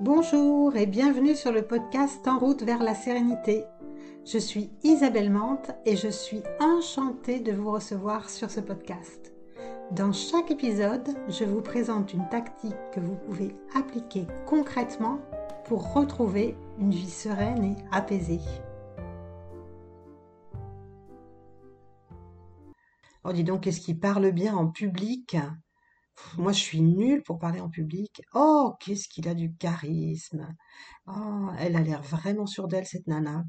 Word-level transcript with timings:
Bonjour 0.00 0.76
et 0.76 0.86
bienvenue 0.86 1.34
sur 1.34 1.50
le 1.50 1.62
podcast 1.62 2.28
En 2.28 2.38
route 2.38 2.62
vers 2.62 2.84
la 2.84 2.94
sérénité. 2.94 3.64
Je 4.24 4.38
suis 4.38 4.70
Isabelle 4.84 5.28
Mante 5.28 5.72
et 5.86 5.96
je 5.96 6.06
suis 6.06 6.44
enchantée 6.60 7.40
de 7.40 7.50
vous 7.50 7.72
recevoir 7.72 8.30
sur 8.30 8.48
ce 8.48 8.60
podcast. 8.60 9.32
Dans 9.90 10.12
chaque 10.12 10.52
épisode, 10.52 11.08
je 11.28 11.42
vous 11.42 11.62
présente 11.62 12.14
une 12.14 12.28
tactique 12.28 12.76
que 12.92 13.00
vous 13.00 13.16
pouvez 13.16 13.56
appliquer 13.74 14.28
concrètement 14.46 15.18
pour 15.64 15.92
retrouver 15.92 16.56
une 16.78 16.92
vie 16.92 17.10
sereine 17.10 17.64
et 17.64 17.76
apaisée. 17.90 18.40
Oh 23.24 23.32
dis 23.32 23.42
donc, 23.42 23.62
qu'est-ce 23.62 23.80
qui 23.80 23.94
parle 23.94 24.30
bien 24.30 24.54
en 24.54 24.68
public? 24.68 25.36
Moi, 26.36 26.52
je 26.52 26.60
suis 26.60 26.80
nulle 26.80 27.22
pour 27.22 27.38
parler 27.38 27.60
en 27.60 27.68
public. 27.68 28.22
Oh, 28.34 28.74
qu'est-ce 28.80 29.08
qu'il 29.08 29.28
a 29.28 29.34
du 29.34 29.54
charisme. 29.54 30.54
Oh, 31.06 31.48
elle 31.58 31.76
a 31.76 31.80
l'air 31.80 32.02
vraiment 32.02 32.46
sûre 32.46 32.68
d'elle, 32.68 32.86
cette 32.86 33.06
nana. 33.06 33.44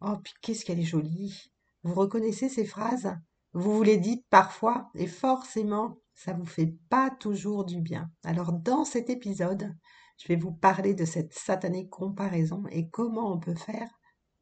Oh, 0.00 0.16
puis 0.22 0.34
qu'est-ce 0.42 0.64
qu'elle 0.64 0.80
est 0.80 0.82
jolie. 0.82 1.52
Vous 1.82 1.94
reconnaissez 1.94 2.48
ces 2.48 2.64
phrases? 2.64 3.14
Vous 3.52 3.76
vous 3.76 3.82
les 3.82 3.98
dites 3.98 4.26
parfois, 4.30 4.90
et 4.94 5.06
forcément, 5.06 5.98
ça 6.14 6.32
vous 6.32 6.46
fait 6.46 6.74
pas 6.88 7.10
toujours 7.10 7.64
du 7.64 7.80
bien. 7.80 8.10
Alors, 8.24 8.52
dans 8.52 8.84
cet 8.84 9.10
épisode, 9.10 9.74
je 10.18 10.28
vais 10.28 10.36
vous 10.36 10.52
parler 10.52 10.94
de 10.94 11.04
cette 11.04 11.32
satanée 11.32 11.88
comparaison 11.88 12.64
et 12.70 12.88
comment 12.88 13.32
on 13.32 13.38
peut 13.38 13.54
faire 13.54 13.88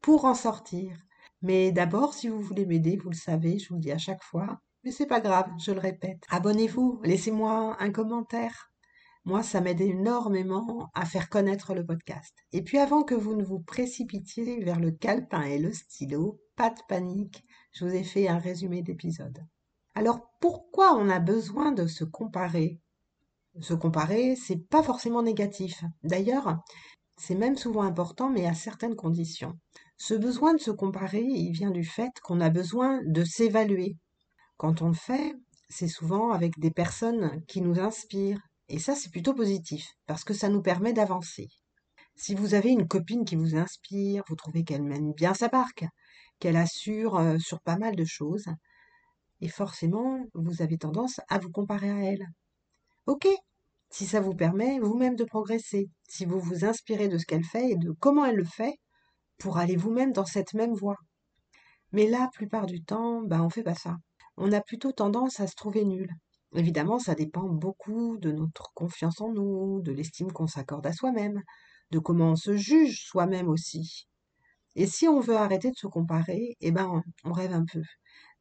pour 0.01 0.25
en 0.25 0.35
sortir. 0.35 0.97
Mais 1.41 1.71
d'abord, 1.71 2.13
si 2.13 2.27
vous 2.27 2.41
voulez 2.41 2.65
m'aider, 2.65 2.97
vous 2.97 3.09
le 3.09 3.15
savez, 3.15 3.59
je 3.59 3.69
vous 3.69 3.75
le 3.75 3.81
dis 3.81 3.91
à 3.91 3.97
chaque 3.97 4.23
fois, 4.23 4.61
mais 4.83 4.91
c'est 4.91 5.05
pas 5.05 5.21
grave, 5.21 5.49
je 5.57 5.71
le 5.71 5.79
répète. 5.79 6.23
Abonnez-vous, 6.29 6.99
laissez-moi 7.03 7.77
un 7.79 7.91
commentaire. 7.91 8.69
Moi, 9.25 9.41
ça 9.41 9.61
m'aide 9.61 9.79
énormément 9.79 10.91
à 10.93 11.05
faire 11.05 11.29
connaître 11.29 11.73
le 11.73 11.85
podcast. 11.85 12.35
Et 12.51 12.61
puis 12.61 12.77
avant 12.77 13.03
que 13.03 13.15
vous 13.15 13.35
ne 13.35 13.43
vous 13.43 13.59
précipitiez 13.59 14.61
vers 14.61 14.81
le 14.81 14.91
calepin 14.91 15.43
et 15.43 15.59
le 15.59 15.71
stylo, 15.71 16.41
pas 16.57 16.69
de 16.69 16.81
panique, 16.89 17.45
je 17.71 17.85
vous 17.85 17.93
ai 17.93 18.03
fait 18.03 18.27
un 18.27 18.37
résumé 18.37 18.81
d'épisode. 18.81 19.39
Alors 19.95 20.29
pourquoi 20.41 20.95
on 20.97 21.09
a 21.09 21.19
besoin 21.19 21.71
de 21.71 21.87
se 21.87 22.03
comparer? 22.03 22.81
Se 23.61 23.73
comparer, 23.73 24.35
c'est 24.35 24.67
pas 24.67 24.83
forcément 24.83 25.23
négatif. 25.23 25.83
D'ailleurs, 26.03 26.61
c'est 27.15 27.35
même 27.35 27.55
souvent 27.55 27.83
important, 27.83 28.29
mais 28.29 28.47
à 28.47 28.53
certaines 28.53 28.95
conditions. 28.95 29.57
Ce 29.97 30.15
besoin 30.15 30.53
de 30.53 30.59
se 30.59 30.71
comparer, 30.71 31.23
il 31.23 31.51
vient 31.51 31.71
du 31.71 31.85
fait 31.85 32.11
qu'on 32.23 32.41
a 32.41 32.49
besoin 32.49 32.99
de 33.05 33.23
s'évaluer, 33.23 33.95
quand 34.63 34.81
on 34.81 34.87
le 34.87 34.93
fait, 34.93 35.35
c'est 35.67 35.89
souvent 35.89 36.31
avec 36.31 36.57
des 36.57 36.71
personnes 36.71 37.43
qui 37.49 37.59
nous 37.59 37.81
inspirent. 37.81 38.39
Et 38.69 38.79
ça, 38.79 38.95
c'est 38.95 39.11
plutôt 39.11 39.33
positif, 39.33 39.85
parce 40.05 40.23
que 40.23 40.33
ça 40.33 40.47
nous 40.47 40.61
permet 40.61 40.93
d'avancer. 40.93 41.49
Si 42.15 42.33
vous 42.33 42.53
avez 42.53 42.69
une 42.69 42.87
copine 42.87 43.25
qui 43.25 43.35
vous 43.35 43.57
inspire, 43.57 44.23
vous 44.29 44.37
trouvez 44.37 44.63
qu'elle 44.63 44.83
mène 44.83 45.11
bien 45.11 45.33
sa 45.33 45.49
barque, 45.49 45.83
qu'elle 46.39 46.55
assure 46.55 47.17
euh, 47.17 47.37
sur 47.39 47.59
pas 47.59 47.75
mal 47.75 47.97
de 47.97 48.05
choses, 48.05 48.45
et 49.41 49.49
forcément, 49.49 50.25
vous 50.33 50.61
avez 50.61 50.77
tendance 50.77 51.19
à 51.27 51.39
vous 51.39 51.51
comparer 51.51 51.91
à 51.91 51.99
elle. 52.13 52.25
Ok, 53.05 53.27
si 53.89 54.05
ça 54.05 54.21
vous 54.21 54.33
permet 54.33 54.79
vous-même 54.79 55.17
de 55.17 55.25
progresser, 55.25 55.89
si 56.07 56.23
vous 56.23 56.39
vous 56.39 56.63
inspirez 56.63 57.09
de 57.09 57.17
ce 57.17 57.25
qu'elle 57.25 57.43
fait 57.43 57.71
et 57.71 57.75
de 57.75 57.91
comment 57.99 58.23
elle 58.23 58.37
le 58.37 58.45
fait, 58.45 58.75
pour 59.39 59.57
aller 59.57 59.75
vous-même 59.75 60.13
dans 60.13 60.25
cette 60.25 60.53
même 60.53 60.73
voie. 60.73 60.99
Mais 61.91 62.07
la 62.07 62.29
plupart 62.31 62.65
du 62.65 62.81
temps, 62.81 63.23
ben, 63.23 63.41
on 63.41 63.49
fait 63.49 63.61
pas 63.61 63.75
ça 63.75 63.97
on 64.37 64.51
a 64.51 64.61
plutôt 64.61 64.91
tendance 64.91 65.39
à 65.39 65.47
se 65.47 65.55
trouver 65.55 65.85
nul. 65.85 66.09
Évidemment, 66.55 66.99
ça 66.99 67.15
dépend 67.15 67.47
beaucoup 67.47 68.17
de 68.17 68.31
notre 68.31 68.71
confiance 68.73 69.21
en 69.21 69.31
nous, 69.31 69.81
de 69.81 69.91
l'estime 69.91 70.31
qu'on 70.31 70.47
s'accorde 70.47 70.85
à 70.85 70.93
soi-même, 70.93 71.41
de 71.91 71.99
comment 71.99 72.31
on 72.31 72.35
se 72.35 72.55
juge 72.55 73.05
soi-même 73.07 73.49
aussi. 73.49 74.07
Et 74.75 74.87
si 74.87 75.07
on 75.07 75.19
veut 75.19 75.35
arrêter 75.37 75.69
de 75.69 75.75
se 75.75 75.87
comparer, 75.87 76.55
eh 76.61 76.71
ben, 76.71 77.01
on 77.23 77.31
rêve 77.31 77.53
un 77.53 77.65
peu. 77.65 77.81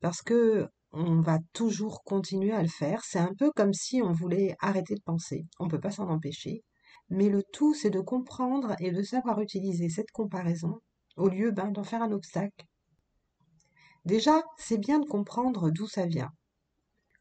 Parce 0.01 0.23
que 0.23 0.69
on 0.93 1.21
va 1.21 1.39
toujours 1.55 2.03
continuer 2.05 2.53
à 2.53 2.63
le 2.63 2.69
faire. 2.69 3.03
C'est 3.05 3.19
un 3.19 3.33
peu 3.39 3.51
comme 3.53 3.73
si 3.73 4.03
on 4.03 4.13
voulait 4.13 4.55
arrêter 4.61 4.95
de 4.95 5.03
penser. 5.03 5.47
On 5.59 5.65
ne 5.65 5.71
peut 5.71 5.81
pas 5.81 5.91
s'en 5.91 6.09
empêcher. 6.09 6.63
Mais 7.09 7.29
le 7.29 7.43
tout, 7.53 7.75
c'est 7.75 7.91
de 7.91 8.01
comprendre 8.01 8.75
et 8.79 8.91
de 8.91 9.03
savoir 9.03 9.41
utiliser 9.41 9.89
cette 9.89 10.11
comparaison 10.11 10.81
au 11.17 11.29
lieu 11.29 11.51
ben, 11.51 11.71
d'en 11.71 11.85
faire 11.85 12.03
un 12.03 12.13
obstacle 12.13 12.67
Déjà, 14.05 14.43
c'est 14.59 14.79
bien 14.79 14.99
de 14.99 15.07
comprendre 15.07 15.71
d'où 15.71 15.87
ça 15.87 16.07
vient. 16.07 16.31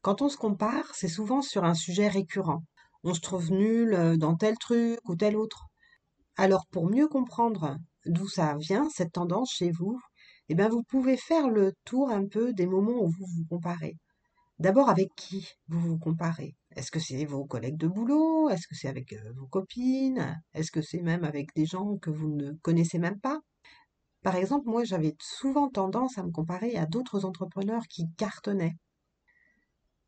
Quand 0.02 0.20
on 0.20 0.28
se 0.28 0.36
compare, 0.36 0.92
c'est 0.94 1.08
souvent 1.08 1.42
sur 1.42 1.64
un 1.64 1.74
sujet 1.74 2.08
récurrent. 2.08 2.64
On 3.04 3.14
se 3.14 3.20
trouve 3.20 3.52
nul 3.52 3.94
euh, 3.94 4.16
dans 4.16 4.36
tel 4.36 4.56
truc 4.58 4.98
ou 5.08 5.14
tel 5.16 5.36
autre. 5.36 5.66
Alors 6.36 6.66
pour 6.72 6.88
mieux 6.90 7.08
comprendre 7.08 7.76
d'où 8.06 8.28
ça 8.28 8.56
vient, 8.58 8.88
cette 8.90 9.12
tendance 9.12 9.52
chez 9.52 9.70
vous, 9.70 10.00
eh 10.48 10.54
bien 10.54 10.68
vous 10.68 10.82
pouvez 10.82 11.16
faire 11.16 11.48
le 11.48 11.72
tour 11.84 12.10
un 12.10 12.26
peu 12.26 12.52
des 12.52 12.66
moments 12.66 13.00
où 13.02 13.08
vous 13.08 13.26
vous 13.26 13.44
comparez. 13.48 13.96
D'abord 14.58 14.88
avec 14.88 15.08
qui 15.16 15.48
vous 15.68 15.80
vous 15.80 15.98
comparez? 15.98 16.56
Est-ce 16.76 16.90
que 16.90 17.00
c'est 17.00 17.24
vos 17.24 17.44
collègues 17.44 17.76
de 17.76 17.88
boulot? 17.88 18.48
Est-ce 18.50 18.66
que 18.68 18.74
c'est 18.74 18.88
avec 18.88 19.12
euh, 19.12 19.32
vos 19.36 19.46
copines? 19.46 20.40
Est-ce 20.54 20.70
que 20.72 20.82
c'est 20.82 21.02
même 21.02 21.24
avec 21.24 21.54
des 21.54 21.66
gens 21.66 21.96
que 21.98 22.10
vous 22.10 22.28
ne 22.28 22.52
connaissez 22.62 22.98
même 22.98 23.20
pas? 23.20 23.40
Par 24.22 24.36
exemple, 24.36 24.68
moi, 24.68 24.84
j'avais 24.84 25.14
souvent 25.20 25.68
tendance 25.68 26.18
à 26.18 26.22
me 26.22 26.30
comparer 26.30 26.76
à 26.76 26.86
d'autres 26.86 27.24
entrepreneurs 27.24 27.86
qui 27.88 28.06
cartonnaient. 28.16 28.76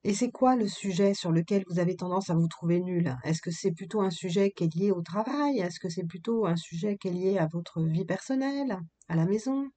Et 0.05 0.13
c'est 0.15 0.31
quoi 0.31 0.55
le 0.55 0.69
sujet 0.69 1.15
sur 1.15 1.33
lequel 1.33 1.65
vous 1.69 1.79
avez 1.79 1.97
tendance 1.97 2.29
à 2.31 2.35
vous 2.35 2.47
trouver 2.47 2.81
nul? 2.81 3.17
Est-ce 3.25 3.41
que 3.41 3.51
c'est 3.51 3.73
plutôt 3.73 4.03
un 4.03 4.11
sujet 4.11 4.51
qui 4.51 4.65
est 4.65 4.75
lié 4.75 4.91
au 4.91 5.01
travail? 5.03 5.59
Est-ce 5.59 5.81
que 5.81 5.89
c'est 5.89 6.05
plutôt 6.05 6.47
un 6.47 6.57
sujet 6.57 6.97
qui 6.97 7.09
est 7.09 7.13
lié 7.13 7.39
à 7.39 7.47
votre 7.47 7.83
vie 7.83 8.05
personnelle, 8.05 8.79
à 9.09 9.17
la 9.17 9.25
maison? 9.25 9.69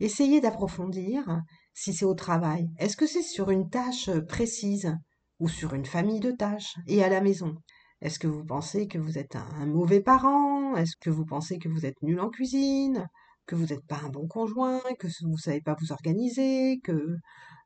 Essayez 0.00 0.40
d'approfondir 0.40 1.42
si 1.74 1.92
c'est 1.92 2.06
au 2.06 2.14
travail. 2.14 2.70
Est-ce 2.78 2.96
que 2.96 3.06
c'est 3.06 3.22
sur 3.22 3.50
une 3.50 3.68
tâche 3.70 4.10
précise 4.28 4.96
ou 5.38 5.48
sur 5.48 5.74
une 5.74 5.86
famille 5.86 6.20
de 6.20 6.32
tâches 6.32 6.74
et 6.86 7.04
à 7.04 7.08
la 7.08 7.20
maison? 7.20 7.54
Est-ce 8.00 8.18
que 8.18 8.26
vous 8.28 8.44
pensez 8.44 8.88
que 8.88 8.98
vous 8.98 9.18
êtes 9.18 9.36
un 9.36 9.66
mauvais 9.66 10.00
parent? 10.00 10.74
Est-ce 10.74 10.96
que 11.00 11.10
vous 11.10 11.26
pensez 11.26 11.58
que 11.58 11.68
vous 11.68 11.84
êtes 11.84 12.02
nul 12.02 12.18
en 12.20 12.30
cuisine? 12.30 13.08
Que 13.50 13.56
vous 13.56 13.66
n'êtes 13.66 13.84
pas 13.84 14.00
un 14.04 14.10
bon 14.10 14.28
conjoint, 14.28 14.80
que 15.00 15.08
vous 15.22 15.32
ne 15.32 15.36
savez 15.36 15.60
pas 15.60 15.74
vous 15.80 15.90
organiser, 15.90 16.78
que 16.84 17.16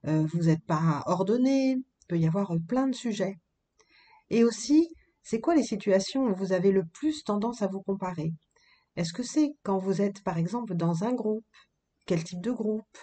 euh, 0.06 0.26
vous 0.32 0.44
n'êtes 0.44 0.64
pas 0.64 1.02
ordonné. 1.04 1.72
Il 1.72 2.06
peut 2.08 2.18
y 2.18 2.26
avoir 2.26 2.54
euh, 2.54 2.58
plein 2.58 2.88
de 2.88 2.94
sujets. 2.94 3.38
Et 4.30 4.44
aussi, 4.44 4.88
c'est 5.22 5.40
quoi 5.40 5.54
les 5.54 5.62
situations 5.62 6.22
où 6.24 6.34
vous 6.34 6.54
avez 6.54 6.72
le 6.72 6.86
plus 6.86 7.22
tendance 7.22 7.60
à 7.60 7.66
vous 7.66 7.82
comparer? 7.82 8.32
Est-ce 8.96 9.12
que 9.12 9.22
c'est 9.22 9.50
quand 9.62 9.76
vous 9.76 10.00
êtes, 10.00 10.22
par 10.22 10.38
exemple, 10.38 10.74
dans 10.74 11.04
un 11.04 11.12
groupe? 11.12 11.44
Quel 12.06 12.24
type 12.24 12.40
de 12.40 12.50
groupe? 12.50 12.98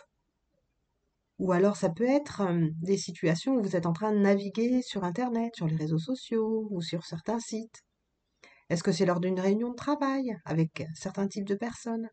Ou 1.37 1.51
alors 1.51 1.75
ça 1.75 1.89
peut 1.89 2.09
être 2.09 2.41
euh, 2.41 2.67
des 2.81 2.97
situations 2.97 3.57
où 3.57 3.61
vous 3.61 3.75
êtes 3.75 3.85
en 3.85 3.93
train 3.93 4.11
de 4.11 4.17
naviguer 4.17 4.81
sur 4.81 5.03
Internet, 5.03 5.55
sur 5.55 5.67
les 5.67 5.75
réseaux 5.75 5.99
sociaux 5.99 6.67
ou 6.71 6.81
sur 6.81 7.05
certains 7.05 7.39
sites? 7.39 7.83
Est-ce 8.69 8.81
que 8.81 8.91
c'est 8.91 9.05
lors 9.05 9.19
d'une 9.19 9.39
réunion 9.39 9.69
de 9.69 9.75
travail 9.75 10.35
avec 10.45 10.83
certains 10.95 11.27
types 11.27 11.47
de 11.47 11.53
personnes? 11.55 12.09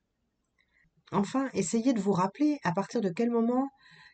Enfin, 1.13 1.49
essayez 1.55 1.93
de 1.93 2.01
vous 2.01 2.13
rappeler 2.13 2.59
à 2.65 2.73
partir 2.73 3.01
de 3.01 3.11
quel 3.11 3.31
moment 3.31 3.69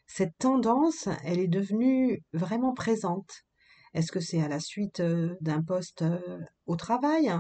cette 0.07 0.37
tendance, 0.39 1.09
elle 1.25 1.41
est 1.41 1.49
devenue 1.49 2.23
vraiment 2.33 2.75
présente. 2.75 3.31
Est-ce 3.95 4.13
que 4.13 4.21
c'est 4.21 4.43
à 4.43 4.49
la 4.49 4.61
suite 4.61 5.01
euh, 5.01 5.37
d'un 5.41 5.63
poste 5.63 6.03
euh, 6.03 6.39
au 6.67 6.77
travail? 6.77 7.33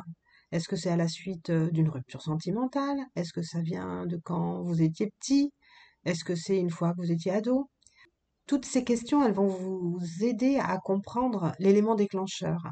Est-ce 0.52 0.68
que 0.68 0.76
c'est 0.76 0.90
à 0.90 0.96
la 0.96 1.08
suite 1.08 1.50
euh, 1.50 1.70
d'une 1.70 1.88
rupture 1.88 2.22
sentimentale? 2.22 2.98
Est-ce 3.16 3.32
que 3.32 3.42
ça 3.42 3.60
vient 3.60 4.06
de 4.06 4.16
quand 4.16 4.62
vous 4.62 4.82
étiez 4.82 5.10
petit? 5.20 5.52
Est-ce 6.04 6.24
que 6.24 6.36
c'est 6.36 6.58
une 6.58 6.70
fois 6.70 6.92
que 6.92 6.98
vous 6.98 7.12
étiez 7.12 7.32
ado? 7.32 7.68
Toutes 8.46 8.66
ces 8.66 8.84
questions, 8.84 9.24
elles 9.24 9.32
vont 9.32 9.48
vous 9.48 10.00
aider 10.22 10.58
à 10.58 10.78
comprendre 10.78 11.52
l'élément 11.58 11.94
déclencheur. 11.94 12.62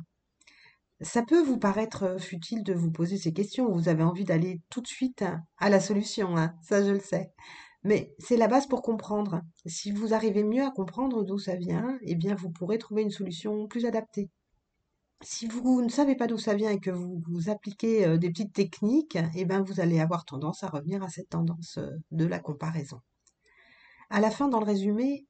Ça 1.02 1.24
peut 1.24 1.42
vous 1.42 1.58
paraître 1.58 2.04
euh, 2.04 2.18
futile 2.18 2.62
de 2.62 2.74
vous 2.74 2.92
poser 2.92 3.16
ces 3.16 3.32
questions, 3.32 3.70
vous 3.70 3.88
avez 3.88 4.04
envie 4.04 4.24
d'aller 4.24 4.60
tout 4.70 4.80
de 4.80 4.86
suite 4.86 5.24
à 5.58 5.68
la 5.68 5.80
solution, 5.80 6.36
hein, 6.36 6.54
ça 6.62 6.84
je 6.84 6.92
le 6.92 7.00
sais. 7.00 7.32
Mais 7.82 8.14
c'est 8.20 8.36
la 8.36 8.46
base 8.46 8.68
pour 8.68 8.82
comprendre. 8.82 9.40
Si 9.66 9.90
vous 9.90 10.14
arrivez 10.14 10.44
mieux 10.44 10.62
à 10.62 10.70
comprendre 10.70 11.24
d'où 11.24 11.38
ça 11.38 11.56
vient, 11.56 11.98
eh 12.02 12.14
bien 12.14 12.36
vous 12.36 12.50
pourrez 12.50 12.78
trouver 12.78 13.02
une 13.02 13.10
solution 13.10 13.66
plus 13.66 13.84
adaptée. 13.84 14.30
Si 15.22 15.48
vous 15.48 15.82
ne 15.82 15.88
savez 15.88 16.14
pas 16.14 16.28
d'où 16.28 16.38
ça 16.38 16.54
vient 16.54 16.70
et 16.70 16.78
que 16.78 16.90
vous, 16.90 17.20
vous 17.28 17.50
appliquez 17.50 18.06
euh, 18.06 18.16
des 18.16 18.30
petites 18.30 18.52
techniques, 18.52 19.18
eh 19.34 19.44
bien 19.44 19.62
vous 19.62 19.80
allez 19.80 19.98
avoir 19.98 20.24
tendance 20.24 20.62
à 20.62 20.68
revenir 20.68 21.02
à 21.02 21.08
cette 21.08 21.30
tendance 21.30 21.78
euh, 21.78 21.90
de 22.12 22.26
la 22.26 22.38
comparaison. 22.38 23.00
À 24.10 24.20
la 24.20 24.30
fin, 24.30 24.46
dans 24.46 24.60
le 24.60 24.66
résumé, 24.66 25.26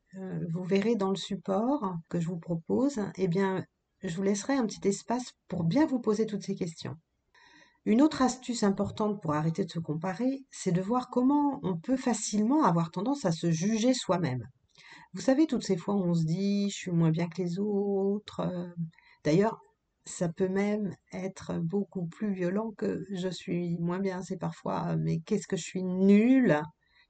vous 0.51 0.65
verrez 0.65 0.97
dans 0.97 1.11
le 1.11 1.17
support 1.17 1.95
que 2.09 2.19
je 2.19 2.27
vous 2.27 2.37
propose, 2.37 3.01
eh 3.17 3.29
bien, 3.29 3.65
je 4.03 4.17
vous 4.17 4.23
laisserai 4.23 4.55
un 4.55 4.67
petit 4.67 4.87
espace 4.89 5.33
pour 5.49 5.65
bien 5.65 5.87
vous 5.87 6.01
poser 6.01 6.27
toutes 6.27 6.45
ces 6.45 6.55
questions. 6.55 6.97
Une 7.85 8.03
autre 8.03 8.23
astuce 8.23 8.63
importante 8.63 9.21
pour 9.21 9.35
arrêter 9.35 9.65
de 9.65 9.71
se 9.71 9.81
comparer, 9.81 10.45
c'est 10.51 10.73
de 10.73 10.81
voir 10.81 11.11
comment 11.11 11.59
on 11.63 11.77
peut 11.77 11.97
facilement 11.97 12.65
avoir 12.65 12.91
tendance 12.91 13.25
à 13.25 13.33
se 13.33 13.51
juger 13.51 13.93
soi-même. 13.93 14.47
Vous 15.15 15.21
savez, 15.21 15.47
toutes 15.47 15.65
ces 15.65 15.77
fois 15.77 15.95
où 15.95 16.05
on 16.05 16.15
se 16.15 16.25
dit 16.25 16.71
je 16.71 16.77
suis 16.77 16.91
moins 16.93 17.11
bien 17.11 17.29
que 17.29 17.43
les 17.43 17.59
autres. 17.59 18.41
Euh, 18.41 18.69
d'ailleurs, 19.25 19.61
ça 20.05 20.29
peut 20.29 20.49
même 20.49 20.95
être 21.13 21.59
beaucoup 21.59 22.07
plus 22.07 22.33
violent 22.33 22.73
que 22.77 23.05
je 23.11 23.29
suis 23.29 23.77
moins 23.79 23.99
bien. 23.99 24.23
C'est 24.23 24.39
parfois, 24.39 24.97
mais 24.97 25.19
qu'est-ce 25.21 25.47
que 25.47 25.57
je 25.57 25.65
suis 25.65 25.85
nulle, 25.85 26.61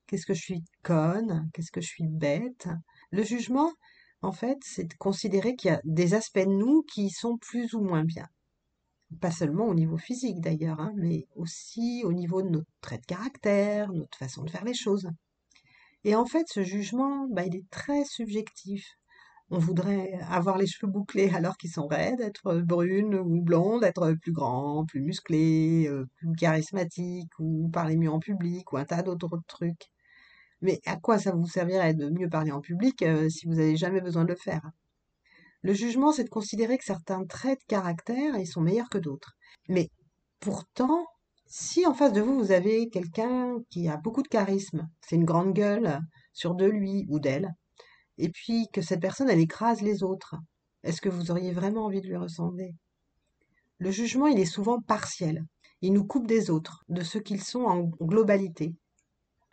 qu'est-ce 0.06 0.26
que 0.26 0.34
je 0.34 0.42
suis 0.42 0.64
conne, 0.82 1.48
qu'est-ce 1.52 1.70
que 1.70 1.80
je 1.80 1.88
suis 1.88 2.08
bête? 2.08 2.68
Le 3.10 3.22
jugement, 3.22 3.72
en 4.22 4.32
fait, 4.32 4.58
c'est 4.62 4.84
de 4.84 4.94
considérer 4.94 5.56
qu'il 5.56 5.70
y 5.70 5.74
a 5.74 5.80
des 5.84 6.14
aspects 6.14 6.38
de 6.38 6.46
nous 6.46 6.82
qui 6.82 7.10
sont 7.10 7.36
plus 7.38 7.74
ou 7.74 7.80
moins 7.80 8.04
bien. 8.04 8.28
Pas 9.20 9.32
seulement 9.32 9.66
au 9.66 9.74
niveau 9.74 9.98
physique 9.98 10.40
d'ailleurs, 10.40 10.80
hein, 10.80 10.92
mais 10.96 11.26
aussi 11.36 12.02
au 12.04 12.12
niveau 12.12 12.40
de 12.40 12.48
notre 12.48 12.70
trait 12.80 12.98
de 12.98 13.06
caractère, 13.06 13.92
notre 13.92 14.16
façon 14.16 14.44
de 14.44 14.50
faire 14.50 14.64
les 14.64 14.74
choses. 14.74 15.08
Et 16.04 16.14
en 16.14 16.24
fait, 16.24 16.46
ce 16.48 16.62
jugement, 16.62 17.26
bah, 17.30 17.44
il 17.44 17.56
est 17.56 17.68
très 17.70 18.04
subjectif. 18.04 18.86
On 19.50 19.58
voudrait 19.58 20.12
avoir 20.30 20.56
les 20.56 20.66
cheveux 20.66 20.90
bouclés 20.90 21.30
alors 21.34 21.56
qu'ils 21.56 21.70
sont 21.70 21.86
raides, 21.86 22.20
être 22.20 22.60
brune 22.60 23.16
ou 23.16 23.42
blonde, 23.42 23.84
être 23.84 24.14
plus 24.14 24.32
grand, 24.32 24.86
plus 24.86 25.00
musclé, 25.00 25.86
euh, 25.88 26.06
plus 26.16 26.32
charismatique, 26.32 27.30
ou 27.38 27.68
parler 27.70 27.96
mieux 27.96 28.10
en 28.10 28.20
public, 28.20 28.72
ou 28.72 28.78
un 28.78 28.84
tas 28.84 29.02
d'autres 29.02 29.40
trucs. 29.48 29.90
Mais 30.62 30.80
à 30.86 30.96
quoi 30.96 31.18
ça 31.18 31.32
vous 31.32 31.46
servirait 31.46 31.94
de 31.94 32.08
mieux 32.08 32.28
parler 32.28 32.52
en 32.52 32.60
public 32.60 33.02
euh, 33.02 33.28
si 33.28 33.46
vous 33.46 33.54
n'avez 33.54 33.76
jamais 33.76 34.00
besoin 34.00 34.24
de 34.24 34.30
le 34.30 34.36
faire? 34.36 34.62
Le 35.62 35.74
jugement, 35.74 36.12
c'est 36.12 36.24
de 36.24 36.30
considérer 36.30 36.78
que 36.78 36.84
certains 36.84 37.24
traits 37.24 37.60
de 37.60 37.64
caractère, 37.66 38.36
ils 38.36 38.46
sont 38.46 38.62
meilleurs 38.62 38.88
que 38.88 38.98
d'autres. 38.98 39.34
Mais 39.68 39.90
pourtant, 40.40 41.06
si 41.46 41.86
en 41.86 41.94
face 41.94 42.12
de 42.12 42.20
vous, 42.20 42.38
vous 42.38 42.52
avez 42.52 42.88
quelqu'un 42.88 43.56
qui 43.70 43.88
a 43.88 43.96
beaucoup 43.96 44.22
de 44.22 44.28
charisme, 44.28 44.88
c'est 45.02 45.16
une 45.16 45.24
grande 45.24 45.52
gueule 45.52 46.00
sur 46.32 46.54
de 46.54 46.66
lui 46.66 47.06
ou 47.08 47.20
d'elle, 47.20 47.52
et 48.18 48.28
puis 48.28 48.68
que 48.72 48.82
cette 48.82 49.00
personne, 49.00 49.30
elle 49.30 49.40
écrase 49.40 49.82
les 49.82 50.02
autres, 50.02 50.36
est-ce 50.82 51.00
que 51.00 51.08
vous 51.08 51.30
auriez 51.30 51.52
vraiment 51.52 51.84
envie 51.84 52.00
de 52.00 52.08
lui 52.08 52.16
ressembler? 52.16 52.74
Le 53.78 53.90
jugement, 53.90 54.26
il 54.26 54.38
est 54.38 54.44
souvent 54.44 54.80
partiel. 54.80 55.44
Il 55.80 55.92
nous 55.92 56.06
coupe 56.06 56.26
des 56.26 56.50
autres, 56.50 56.84
de 56.88 57.02
ce 57.02 57.18
qu'ils 57.18 57.42
sont 57.42 57.64
en 57.64 57.82
globalité. 58.00 58.74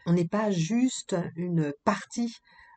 On 0.05 0.13
n'est 0.13 0.27
pas 0.27 0.51
juste 0.51 1.15
une 1.35 1.73
partie, 1.83 2.33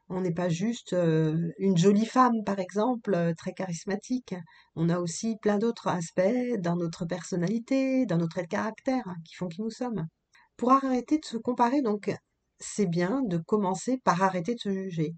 on 0.08 0.20
n'est 0.20 0.34
pas 0.34 0.48
juste 0.48 0.92
euh, 0.92 1.52
une 1.58 1.76
jolie 1.76 2.06
femme, 2.06 2.44
par 2.44 2.58
exemple, 2.58 3.14
euh, 3.14 3.32
très 3.34 3.52
charismatique. 3.52 4.34
On 4.76 4.88
a 4.88 4.98
aussi 4.98 5.36
plein 5.40 5.58
d'autres 5.58 5.88
aspects 5.88 6.58
dans 6.58 6.76
notre 6.76 7.06
personnalité, 7.06 8.04
dans 8.06 8.18
notre 8.18 8.42
caractère, 8.42 9.04
qui 9.24 9.34
font 9.34 9.48
qui 9.48 9.62
nous 9.62 9.70
sommes. 9.70 10.06
Pour 10.56 10.72
arrêter 10.72 11.18
de 11.18 11.24
se 11.24 11.36
comparer, 11.38 11.80
donc, 11.80 12.14
c'est 12.58 12.86
bien 12.86 13.22
de 13.24 13.38
commencer 13.38 13.98
par 14.04 14.22
arrêter 14.22 14.54
de 14.54 14.60
se 14.60 14.72
juger. 14.72 15.14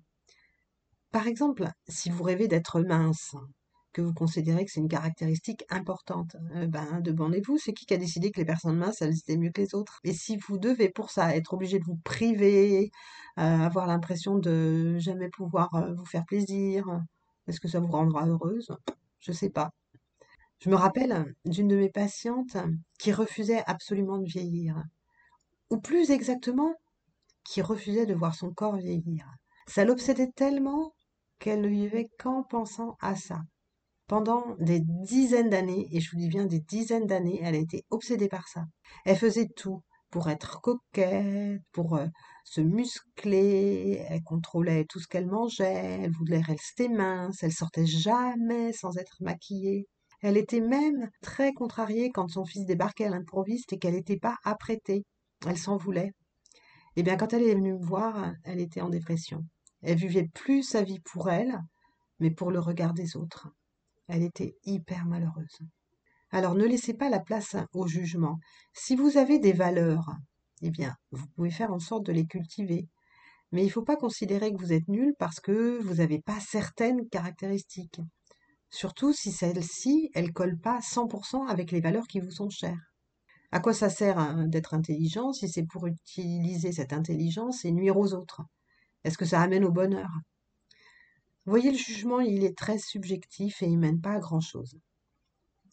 Par 1.10 1.26
exemple, 1.26 1.68
si 1.88 2.10
vous 2.10 2.22
rêvez 2.22 2.48
d'être 2.48 2.80
mince, 2.80 3.34
que 3.94 4.02
vous 4.02 4.12
considérez 4.12 4.64
que 4.64 4.70
c'est 4.70 4.80
une 4.80 4.88
caractéristique 4.88 5.64
importante, 5.70 6.36
euh, 6.56 6.66
ben, 6.66 7.00
demandez-vous, 7.00 7.56
c'est 7.58 7.72
qui 7.72 7.86
qui 7.86 7.94
a 7.94 7.96
décidé 7.96 8.30
que 8.30 8.40
les 8.40 8.44
personnes 8.44 8.76
minces, 8.76 9.00
elles 9.00 9.16
étaient 9.16 9.38
mieux 9.38 9.50
que 9.50 9.62
les 9.62 9.74
autres? 9.74 10.00
Et 10.04 10.12
si 10.12 10.36
vous 10.36 10.58
devez 10.58 10.90
pour 10.90 11.10
ça 11.10 11.34
être 11.36 11.54
obligé 11.54 11.78
de 11.78 11.84
vous 11.84 11.98
priver, 12.04 12.90
euh, 13.38 13.42
avoir 13.42 13.86
l'impression 13.86 14.36
de 14.36 14.98
jamais 14.98 15.30
pouvoir 15.30 15.72
euh, 15.74 15.94
vous 15.94 16.04
faire 16.04 16.24
plaisir, 16.26 16.84
est-ce 17.46 17.60
que 17.60 17.68
ça 17.68 17.80
vous 17.80 17.90
rendra 17.90 18.26
heureuse? 18.26 18.68
Je 19.20 19.32
sais 19.32 19.50
pas. 19.50 19.70
Je 20.58 20.70
me 20.70 20.76
rappelle 20.76 21.34
d'une 21.44 21.68
de 21.68 21.76
mes 21.76 21.90
patientes 21.90 22.56
qui 22.98 23.12
refusait 23.12 23.62
absolument 23.66 24.18
de 24.18 24.26
vieillir. 24.26 24.82
Ou 25.70 25.78
plus 25.78 26.10
exactement, 26.10 26.74
qui 27.44 27.62
refusait 27.62 28.06
de 28.06 28.14
voir 28.14 28.34
son 28.34 28.50
corps 28.52 28.76
vieillir. 28.76 29.26
Ça 29.66 29.84
l'obsédait 29.84 30.30
tellement 30.34 30.94
qu'elle 31.38 31.60
ne 31.60 31.68
vivait 31.68 32.08
qu'en 32.18 32.42
pensant 32.42 32.96
à 33.00 33.16
ça. 33.16 33.42
Pendant 34.06 34.54
des 34.58 34.80
dizaines 34.80 35.48
d'années, 35.48 35.88
et 35.90 36.00
je 36.00 36.10
vous 36.10 36.18
dis 36.18 36.28
bien 36.28 36.44
des 36.44 36.60
dizaines 36.60 37.06
d'années, 37.06 37.40
elle 37.42 37.54
a 37.54 37.58
été 37.58 37.84
obsédée 37.90 38.28
par 38.28 38.48
ça. 38.48 38.64
Elle 39.06 39.16
faisait 39.16 39.48
tout 39.56 39.82
pour 40.10 40.28
être 40.28 40.60
coquette, 40.60 41.60
pour 41.72 41.96
euh, 41.96 42.06
se 42.44 42.60
muscler, 42.60 44.04
elle 44.08 44.22
contrôlait 44.22 44.84
tout 44.84 45.00
ce 45.00 45.08
qu'elle 45.08 45.26
mangeait, 45.26 46.00
elle 46.02 46.12
voulait 46.12 46.40
rester 46.40 46.88
mince, 46.88 47.42
elle 47.42 47.52
sortait 47.52 47.86
jamais 47.86 48.72
sans 48.72 48.96
être 48.98 49.16
maquillée. 49.20 49.88
Elle 50.20 50.36
était 50.36 50.60
même 50.60 51.10
très 51.22 51.52
contrariée 51.52 52.10
quand 52.12 52.28
son 52.28 52.44
fils 52.44 52.64
débarquait 52.66 53.06
à 53.06 53.10
l'improviste 53.10 53.72
et 53.72 53.78
qu'elle 53.78 53.94
n'était 53.94 54.18
pas 54.18 54.36
apprêtée. 54.44 55.04
Elle 55.46 55.58
s'en 55.58 55.76
voulait. 55.76 56.12
Eh 56.96 57.02
bien, 57.02 57.16
quand 57.16 57.32
elle 57.32 57.42
est 57.42 57.54
venue 57.54 57.74
me 57.74 57.84
voir, 57.84 58.32
elle 58.44 58.60
était 58.60 58.82
en 58.82 58.90
dépression. 58.90 59.44
Elle 59.82 59.98
vivait 59.98 60.28
plus 60.32 60.62
sa 60.62 60.82
vie 60.82 61.00
pour 61.00 61.30
elle, 61.30 61.58
mais 62.20 62.30
pour 62.30 62.50
le 62.50 62.60
regard 62.60 62.94
des 62.94 63.16
autres. 63.16 63.48
Elle 64.08 64.22
était 64.22 64.56
hyper 64.64 65.06
malheureuse. 65.06 65.58
Alors 66.30 66.54
ne 66.54 66.64
laissez 66.64 66.94
pas 66.94 67.10
la 67.10 67.20
place 67.20 67.56
au 67.72 67.86
jugement. 67.86 68.38
Si 68.72 68.96
vous 68.96 69.16
avez 69.16 69.38
des 69.38 69.52
valeurs, 69.52 70.10
eh 70.62 70.70
bien, 70.70 70.94
vous 71.10 71.26
pouvez 71.36 71.50
faire 71.50 71.72
en 71.72 71.78
sorte 71.78 72.06
de 72.06 72.12
les 72.12 72.26
cultiver. 72.26 72.88
Mais 73.52 73.62
il 73.62 73.66
ne 73.66 73.72
faut 73.72 73.82
pas 73.82 73.96
considérer 73.96 74.52
que 74.52 74.58
vous 74.58 74.72
êtes 74.72 74.88
nul 74.88 75.14
parce 75.18 75.40
que 75.40 75.80
vous 75.82 75.94
n'avez 75.94 76.20
pas 76.20 76.40
certaines 76.40 77.08
caractéristiques. 77.08 78.00
Surtout 78.70 79.12
si 79.12 79.30
celles-ci, 79.30 80.10
elles 80.14 80.26
ne 80.26 80.32
collent 80.32 80.58
pas 80.58 80.80
100% 80.80 81.46
avec 81.46 81.70
les 81.70 81.80
valeurs 81.80 82.08
qui 82.08 82.20
vous 82.20 82.32
sont 82.32 82.50
chères. 82.50 82.92
À 83.52 83.60
quoi 83.60 83.72
ça 83.72 83.90
sert 83.90 84.18
hein, 84.18 84.46
d'être 84.48 84.74
intelligent? 84.74 85.32
Si 85.32 85.48
c'est 85.48 85.66
pour 85.66 85.86
utiliser 85.86 86.72
cette 86.72 86.92
intelligence 86.92 87.64
et 87.64 87.70
nuire 87.70 87.96
aux 87.96 88.14
autres 88.14 88.42
est-ce 89.04 89.18
que 89.18 89.26
ça 89.26 89.42
amène 89.42 89.64
au 89.64 89.70
bonheur? 89.70 90.08
Voyez, 91.46 91.70
le 91.70 91.76
jugement, 91.76 92.20
il 92.20 92.42
est 92.42 92.56
très 92.56 92.78
subjectif 92.78 93.62
et 93.62 93.66
il 93.66 93.78
mène 93.78 94.00
pas 94.00 94.12
à 94.12 94.18
grand-chose. 94.18 94.78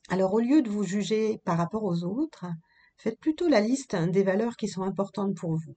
Alors, 0.10 0.34
au 0.34 0.40
lieu 0.40 0.62
de 0.62 0.70
vous 0.70 0.84
juger 0.84 1.40
par 1.46 1.58
rapport 1.58 1.84
aux 1.84 2.04
autres, 2.04 2.46
faites 2.98 3.20
plutôt 3.20 3.48
la 3.48 3.62
liste 3.62 3.96
des 3.96 4.24
valeurs 4.24 4.58
qui 4.58 4.68
sont 4.68 4.84
importantes 4.84 5.36
pour 5.36 5.56
vous. 5.56 5.76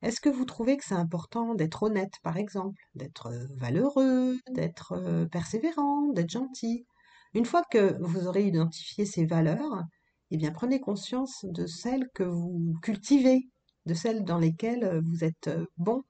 Est-ce 0.00 0.20
que 0.20 0.30
vous 0.30 0.46
trouvez 0.46 0.78
que 0.78 0.84
c'est 0.84 0.94
important 0.94 1.54
d'être 1.54 1.82
honnête, 1.82 2.14
par 2.22 2.38
exemple, 2.38 2.80
d'être 2.94 3.26
euh, 3.26 3.46
valeureux, 3.56 4.38
d'être 4.50 4.92
euh, 4.92 5.26
persévérant, 5.26 6.08
d'être 6.12 6.30
gentil? 6.30 6.86
Une 7.34 7.44
fois 7.44 7.64
que 7.70 8.00
vous 8.00 8.26
aurez 8.26 8.46
identifié 8.46 9.04
ces 9.04 9.26
valeurs, 9.26 9.82
eh 10.30 10.38
bien, 10.38 10.52
prenez 10.52 10.80
conscience 10.80 11.44
de 11.44 11.66
celles 11.66 12.08
que 12.14 12.22
vous 12.22 12.74
cultivez, 12.80 13.48
de 13.86 13.94
celles 13.94 14.24
dans 14.24 14.38
lesquelles 14.38 15.02
vous 15.04 15.24
êtes 15.24 15.48
euh, 15.48 15.66
bon 15.76 16.04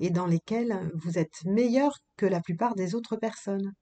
et 0.00 0.10
dans 0.10 0.26
lesquels 0.26 0.90
vous 0.94 1.18
êtes 1.18 1.44
meilleur 1.44 1.96
que 2.16 2.26
la 2.26 2.40
plupart 2.40 2.74
des 2.74 2.94
autres 2.94 3.16
personnes. 3.16 3.72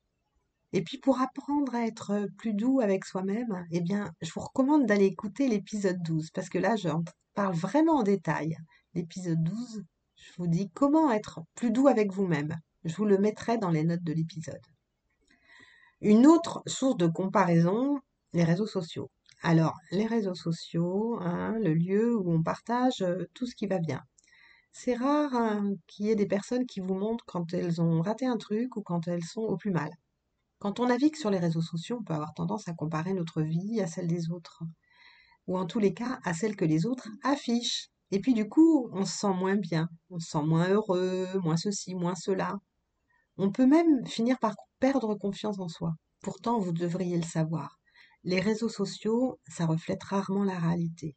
Et 0.72 0.82
puis 0.82 0.98
pour 0.98 1.20
apprendre 1.20 1.74
à 1.74 1.86
être 1.86 2.26
plus 2.36 2.52
doux 2.52 2.80
avec 2.80 3.04
soi-même, 3.04 3.64
eh 3.70 3.80
bien, 3.80 4.12
je 4.20 4.30
vous 4.32 4.40
recommande 4.40 4.84
d'aller 4.84 5.06
écouter 5.06 5.48
l'épisode 5.48 6.02
12 6.02 6.30
parce 6.34 6.50
que 6.50 6.58
là, 6.58 6.76
j'en 6.76 7.02
parle 7.34 7.54
vraiment 7.54 7.98
en 7.98 8.02
détail. 8.02 8.56
L'épisode 8.94 9.42
12, 9.42 9.84
je 10.16 10.32
vous 10.36 10.48
dis 10.48 10.70
comment 10.74 11.10
être 11.10 11.40
plus 11.54 11.70
doux 11.70 11.88
avec 11.88 12.12
vous-même. 12.12 12.54
Je 12.84 12.94
vous 12.96 13.06
le 13.06 13.18
mettrai 13.18 13.56
dans 13.56 13.70
les 13.70 13.84
notes 13.84 14.02
de 14.02 14.12
l'épisode. 14.12 14.60
Une 16.00 16.26
autre 16.26 16.62
source 16.66 16.96
de 16.96 17.06
comparaison, 17.06 17.98
les 18.32 18.44
réseaux 18.44 18.66
sociaux. 18.66 19.10
Alors, 19.42 19.74
les 19.90 20.06
réseaux 20.06 20.34
sociaux, 20.34 21.18
hein, 21.20 21.56
le 21.60 21.74
lieu 21.74 22.16
où 22.16 22.32
on 22.32 22.42
partage 22.42 23.02
euh, 23.02 23.24
tout 23.34 23.46
ce 23.46 23.54
qui 23.54 23.66
va 23.66 23.78
bien. 23.78 24.02
C'est 24.72 24.94
rare 24.94 25.34
hein, 25.34 25.74
qu'il 25.86 26.06
y 26.06 26.10
ait 26.10 26.16
des 26.16 26.26
personnes 26.26 26.66
qui 26.66 26.80
vous 26.80 26.94
montrent 26.94 27.24
quand 27.26 27.52
elles 27.52 27.80
ont 27.80 28.00
raté 28.00 28.26
un 28.26 28.36
truc 28.36 28.76
ou 28.76 28.82
quand 28.82 29.08
elles 29.08 29.24
sont 29.24 29.42
au 29.42 29.56
plus 29.56 29.70
mal. 29.70 29.90
Quand 30.58 30.80
on 30.80 30.86
navigue 30.86 31.16
sur 31.16 31.30
les 31.30 31.38
réseaux 31.38 31.62
sociaux, 31.62 31.98
on 32.00 32.04
peut 32.04 32.14
avoir 32.14 32.34
tendance 32.34 32.66
à 32.68 32.74
comparer 32.74 33.12
notre 33.12 33.42
vie 33.42 33.80
à 33.80 33.86
celle 33.86 34.08
des 34.08 34.30
autres, 34.30 34.62
ou 35.46 35.56
en 35.58 35.66
tous 35.66 35.78
les 35.78 35.94
cas 35.94 36.18
à 36.24 36.34
celle 36.34 36.56
que 36.56 36.64
les 36.64 36.86
autres 36.86 37.08
affichent. 37.22 37.88
Et 38.10 38.20
puis 38.20 38.34
du 38.34 38.48
coup, 38.48 38.88
on 38.92 39.04
se 39.04 39.18
sent 39.18 39.34
moins 39.34 39.56
bien, 39.56 39.88
on 40.10 40.18
se 40.18 40.28
sent 40.30 40.42
moins 40.42 40.68
heureux, 40.68 41.28
moins 41.42 41.56
ceci, 41.56 41.94
moins 41.94 42.14
cela. 42.14 42.56
On 43.36 43.52
peut 43.52 43.66
même 43.66 44.04
finir 44.06 44.38
par 44.38 44.54
perdre 44.80 45.14
confiance 45.14 45.58
en 45.60 45.68
soi. 45.68 45.94
Pourtant, 46.20 46.58
vous 46.58 46.72
devriez 46.72 47.16
le 47.16 47.22
savoir. 47.22 47.78
Les 48.24 48.40
réseaux 48.40 48.68
sociaux, 48.68 49.38
ça 49.48 49.66
reflète 49.66 50.02
rarement 50.02 50.44
la 50.44 50.58
réalité. 50.58 51.14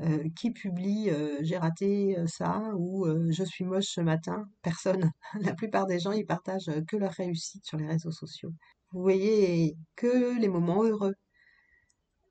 Euh, 0.00 0.28
qui 0.36 0.50
publie 0.50 1.08
euh, 1.08 1.38
j'ai 1.40 1.56
raté 1.56 2.18
euh, 2.18 2.26
ça 2.26 2.70
ou 2.76 3.06
je 3.30 3.42
suis 3.44 3.64
moche 3.64 3.86
ce 3.86 4.02
matin? 4.02 4.44
Personne. 4.62 5.10
La 5.40 5.54
plupart 5.54 5.86
des 5.86 5.98
gens, 5.98 6.12
ils 6.12 6.26
partagent 6.26 6.70
que 6.86 6.96
leur 6.96 7.12
réussite 7.12 7.64
sur 7.64 7.78
les 7.78 7.86
réseaux 7.86 8.10
sociaux. 8.10 8.52
Vous 8.92 9.00
voyez 9.00 9.76
que 9.96 10.38
les 10.38 10.48
moments 10.48 10.84
heureux. 10.84 11.14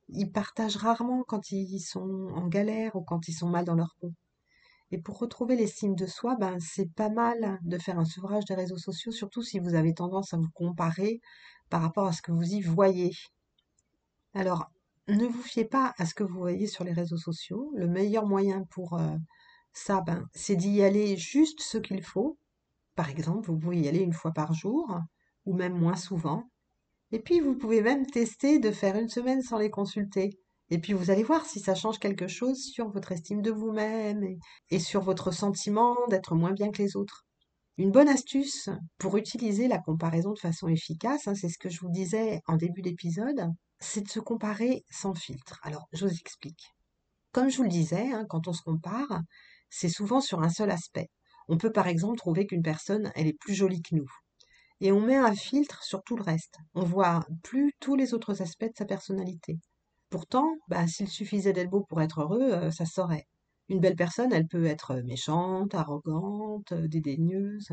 Ils 0.10 0.32
partagent 0.32 0.78
rarement 0.78 1.24
quand 1.28 1.52
ils 1.52 1.80
sont 1.80 2.30
en 2.36 2.48
galère 2.48 2.96
ou 2.96 3.04
quand 3.04 3.28
ils 3.28 3.34
sont 3.34 3.50
mal 3.50 3.66
dans 3.66 3.76
leur 3.76 3.96
peau. 4.00 4.14
Et 4.92 5.00
pour 5.00 5.18
retrouver 5.18 5.56
l'estime 5.56 5.96
de 5.96 6.06
soi, 6.06 6.36
ben, 6.40 6.60
c'est 6.60 6.94
pas 6.94 7.10
mal 7.10 7.60
de 7.64 7.78
faire 7.80 7.98
un 7.98 8.06
sevrage 8.06 8.46
des 8.46 8.54
réseaux 8.54 8.78
sociaux, 8.78 9.12
surtout 9.12 9.42
si 9.42 9.60
vous 9.60 9.74
avez 9.74 9.96
tendance 9.96 10.34
à 10.34 10.38
vous 10.38 10.52
comparer 10.54 11.20
par 11.70 11.82
rapport 11.82 12.08
à 12.08 12.14
ce 12.14 12.22
que 12.22 12.32
vous 12.32 12.44
y 12.44 12.62
voyez. 12.62 13.12
Alors, 14.36 14.70
ne 15.08 15.26
vous 15.26 15.42
fiez 15.42 15.66
pas 15.66 15.94
à 15.98 16.06
ce 16.06 16.16
que 16.16 16.24
vous 16.24 16.40
voyez 16.40 16.68
sur 16.68 16.84
les 16.84 16.94
réseaux 16.94 17.18
sociaux. 17.18 17.72
Le 17.76 17.88
meilleur 17.88 18.26
moyen 18.26 18.64
pour 18.72 18.94
euh, 18.94 19.16
ça, 19.74 20.02
ben, 20.02 20.28
c'est 20.34 20.56
d'y 20.56 20.82
aller 20.82 21.18
juste 21.18 21.62
ce 21.62 21.78
qu'il 21.78 22.04
faut. 22.04 22.38
Par 22.96 23.10
exemple, 23.10 23.48
vous 23.48 23.58
pouvez 23.58 23.82
y 23.82 23.88
aller 23.88 24.00
une 24.00 24.14
fois 24.14 24.32
par 24.32 24.54
jour, 24.54 25.00
ou 25.46 25.54
même 25.54 25.78
moins 25.78 25.96
souvent. 25.96 26.50
Et 27.12 27.20
puis, 27.20 27.40
vous 27.40 27.56
pouvez 27.56 27.82
même 27.82 28.06
tester 28.06 28.60
de 28.60 28.72
faire 28.72 28.96
une 28.98 29.10
semaine 29.10 29.42
sans 29.42 29.60
les 29.60 29.70
consulter. 29.70 30.40
Et 30.70 30.80
puis, 30.80 30.94
vous 30.94 31.12
allez 31.12 31.24
voir 31.24 31.46
si 31.46 31.60
ça 31.60 31.76
change 31.76 32.00
quelque 32.00 32.28
chose 32.28 32.64
sur 32.64 32.90
votre 32.90 33.12
estime 33.12 33.42
de 33.42 33.52
vous-même 33.52 34.26
et, 34.72 34.80
sur 34.80 35.02
votre 35.02 35.32
sentiment 35.32 35.96
d'être 36.10 36.36
moins 36.36 36.54
bien 36.54 36.72
que 36.72 36.82
les 36.82 36.96
autres. 36.96 37.26
Une 37.78 37.92
bonne 37.92 38.08
astuce 38.08 38.70
pour 38.98 39.18
utiliser 39.18 39.68
la 39.68 39.80
comparaison 39.80 40.32
de 40.32 40.40
façon 40.40 40.68
efficace, 40.70 41.28
hein, 41.28 41.36
c'est 41.36 41.50
ce 41.50 41.58
que 41.58 41.70
je 41.70 41.82
vous 41.82 41.92
disais 41.92 42.42
en 42.48 42.56
début 42.56 42.82
d'épisode, 42.82 43.52
c'est 43.80 44.02
de 44.02 44.10
se 44.10 44.20
comparer 44.20 44.84
sans 44.90 45.14
filtre. 45.14 45.60
Alors, 45.64 45.88
je 45.94 46.06
vous 46.06 46.14
explique. 46.14 46.72
Comme 47.32 47.50
je 47.50 47.58
vous 47.58 47.64
le 47.64 47.70
disais, 47.70 48.12
hein, 48.12 48.26
quand 48.30 48.48
on 48.48 48.54
se 48.54 48.62
compare, 48.62 49.22
c'est 49.70 49.90
souvent 49.90 50.22
sur 50.22 50.42
un 50.42 50.50
seul 50.50 50.72
aspect. 50.72 51.10
On 51.48 51.58
peut 51.58 51.72
par 51.72 51.88
exemple 51.88 52.18
trouver 52.18 52.46
qu'une 52.46 52.64
personne, 52.64 53.12
elle 53.16 53.28
est 53.28 53.38
plus 53.40 53.54
jolie 53.54 53.82
que 53.82 53.96
nous. 53.96 54.10
Et 54.82 54.92
on 54.92 55.02
met 55.02 55.16
un 55.18 55.36
filtre 55.36 55.84
sur 55.84 56.04
tout 56.04 56.16
le 56.16 56.24
reste. 56.24 56.58
On 56.74 56.84
voit 56.84 57.26
plus 57.44 57.74
tous 57.80 57.96
les 57.96 58.14
autres 58.14 58.42
aspects 58.42 58.66
de 58.66 58.78
sa 58.78 58.86
personnalité. 58.86 59.60
Pourtant, 60.10 60.48
bah, 60.70 60.88
s'il 60.88 61.10
suffisait 61.10 61.54
d'être 61.54 61.70
beau 61.70 61.86
pour 61.88 62.02
être 62.02 62.22
heureux, 62.22 62.52
euh, 62.54 62.72
ça 62.72 62.86
saurait. 62.86 63.28
Une 63.70 63.80
belle 63.80 63.96
personne, 63.96 64.32
elle 64.32 64.48
peut 64.48 64.66
être 64.66 64.96
méchante, 65.04 65.74
arrogante, 65.74 66.74
dédaigneuse. 66.74 67.70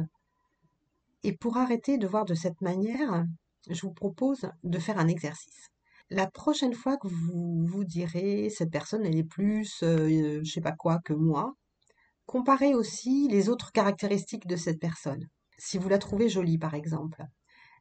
Et 1.23 1.37
pour 1.37 1.57
arrêter 1.57 1.99
de 1.99 2.07
voir 2.07 2.25
de 2.25 2.35
cette 2.35 2.61
manière, 2.63 3.25
je 3.69 3.83
vous 3.83 3.93
propose 3.93 4.51
de 4.65 4.79
faire 4.79 4.99
un 4.99 5.09
exercice. 5.09 5.72
La 6.13 6.27
prochaine 6.31 6.75
fois 6.75 6.99
que 6.99 7.09
vous 7.09 7.65
vous 7.65 7.85
direz 7.85 8.51
cette 8.51 8.71
personne 8.71 9.07
elle 9.07 9.17
est 9.17 9.25
plus 9.25 9.83
euh, 9.83 10.41
je 10.45 10.53
sais 10.53 10.61
pas 10.61 10.73
quoi 10.73 10.99
que 10.99 11.15
moi, 11.15 11.57
comparez 12.27 12.75
aussi 12.75 13.29
les 13.31 13.49
autres 13.49 13.73
caractéristiques 13.73 14.47
de 14.47 14.57
cette 14.57 14.79
personne. 14.79 15.27
Si 15.57 15.79
vous 15.79 15.89
la 15.89 15.97
trouvez 15.97 16.29
jolie 16.29 16.59
par 16.59 16.75
exemple, 16.75 17.25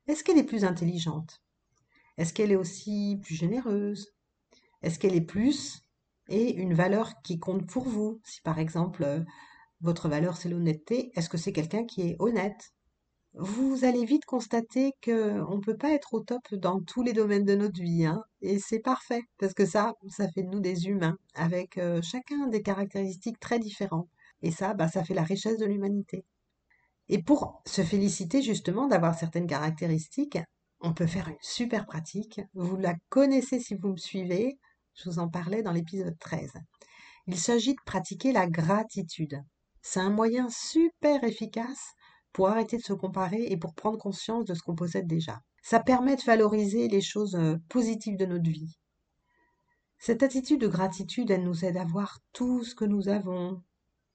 est-ce 0.07 0.23
qu'elle 0.23 0.37
est 0.37 0.45
plus 0.45 0.63
intelligente? 0.63 1.41
Est-ce 2.17 2.33
qu'elle 2.33 2.53
est 2.53 2.55
aussi 2.55 3.19
plus 3.21 3.35
généreuse? 3.35 4.13
Est-ce 4.81 4.97
qu'elle 4.97 5.15
est 5.15 5.21
plus 5.35 5.81
et 6.29 6.53
une 6.55 6.73
valeur 6.73 7.21
qui 7.23 7.37
compte 7.37 7.67
pour 7.67 7.83
vous? 7.83 8.21
Si 8.23 8.41
par 8.43 8.59
exemple 8.59 9.03
euh, 9.03 9.19
votre 9.81 10.07
valeur 10.07 10.37
c'est 10.37 10.47
l'honnêteté, 10.47 11.11
est-ce 11.15 11.29
que 11.29 11.37
c'est 11.37 11.51
quelqu'un 11.53 11.85
qui 11.85 12.01
est 12.03 12.15
honnête? 12.19 12.71
Vous 13.33 13.85
allez 13.85 14.03
vite 14.03 14.25
constater 14.25 14.91
qu'on 15.03 15.55
ne 15.55 15.61
peut 15.61 15.77
pas 15.77 15.93
être 15.93 16.13
au 16.13 16.19
top 16.19 16.53
dans 16.53 16.81
tous 16.81 17.01
les 17.01 17.13
domaines 17.13 17.45
de 17.45 17.55
notre 17.55 17.81
vie, 17.81 18.05
hein, 18.05 18.23
et 18.41 18.59
c'est 18.59 18.79
parfait, 18.79 19.21
parce 19.37 19.53
que 19.53 19.65
ça, 19.65 19.93
ça 20.09 20.29
fait 20.29 20.43
de 20.43 20.49
nous 20.49 20.59
des 20.59 20.87
humains, 20.87 21.17
avec 21.33 21.77
euh, 21.77 22.01
chacun 22.01 22.47
des 22.47 22.61
caractéristiques 22.61 23.39
très 23.39 23.57
différentes. 23.57 24.09
Et 24.41 24.51
ça, 24.51 24.73
bah, 24.73 24.89
ça 24.89 25.03
fait 25.05 25.13
la 25.13 25.23
richesse 25.23 25.57
de 25.57 25.65
l'humanité. 25.65 26.25
Et 27.07 27.21
pour 27.23 27.61
se 27.65 27.83
féliciter 27.83 28.41
justement 28.41 28.87
d'avoir 28.87 29.17
certaines 29.17 29.47
caractéristiques, 29.47 30.39
on 30.81 30.93
peut 30.93 31.07
faire 31.07 31.29
une 31.29 31.37
super 31.41 31.85
pratique. 31.85 32.41
Vous 32.53 32.75
la 32.75 32.95
connaissez 33.09 33.59
si 33.59 33.75
vous 33.75 33.89
me 33.89 33.97
suivez. 33.97 34.57
Je 34.95 35.09
vous 35.09 35.19
en 35.19 35.29
parlais 35.29 35.61
dans 35.61 35.71
l'épisode 35.71 36.17
13. 36.19 36.51
Il 37.27 37.37
s'agit 37.37 37.75
de 37.75 37.81
pratiquer 37.85 38.33
la 38.33 38.47
gratitude. 38.47 39.41
C'est 39.81 39.99
un 39.99 40.09
moyen 40.09 40.49
super 40.49 41.23
efficace 41.23 41.93
pour 42.33 42.49
arrêter 42.49 42.77
de 42.77 42.83
se 42.83 42.93
comparer 42.93 43.43
et 43.49 43.57
pour 43.57 43.73
prendre 43.73 43.97
conscience 43.97 44.45
de 44.45 44.53
ce 44.53 44.61
qu'on 44.61 44.75
possède 44.75 45.07
déjà. 45.07 45.41
Ça 45.63 45.79
permet 45.79 46.15
de 46.15 46.23
valoriser 46.23 46.87
les 46.87 47.01
choses 47.01 47.35
euh, 47.35 47.57
positives 47.69 48.17
de 48.17 48.25
notre 48.25 48.49
vie. 48.49 48.77
Cette 49.99 50.23
attitude 50.23 50.61
de 50.61 50.67
gratitude, 50.67 51.29
elle 51.29 51.43
nous 51.43 51.63
aide 51.63 51.77
à 51.77 51.85
voir 51.85 52.19
tout 52.33 52.63
ce 52.63 52.73
que 52.73 52.85
nous 52.85 53.07
avons. 53.07 53.61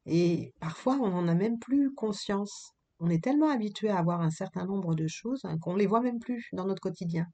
Et 0.04 0.52
parfois, 0.61 0.99
on 1.00 1.11
n'en 1.11 1.28
a 1.28 1.35
même 1.35 1.58
plus 1.58 1.94
conscience. 1.94 2.73
On 2.99 3.08
est 3.08 3.23
tellement 3.23 3.50
habitué 3.50 3.88
à 3.88 3.99
avoir 3.99 4.20
un 4.20 4.30
certain 4.30 4.64
nombre 4.64 4.94
de 4.94 5.06
choses 5.06 5.44
hein, 5.44 5.58
qu'on 5.58 5.75
ne 5.75 5.78
les 5.78 5.87
voit 5.87 6.00
même 6.00 6.18
plus 6.18 6.49
dans 6.52 6.66
notre 6.66 6.80
quotidien. 6.80 7.26